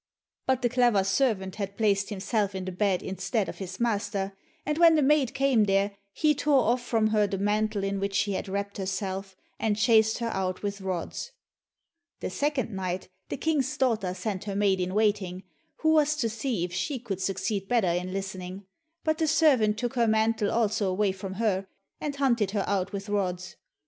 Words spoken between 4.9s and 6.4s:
the maid came there, he